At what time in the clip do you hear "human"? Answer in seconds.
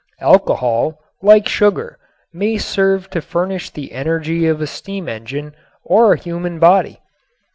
6.19-6.57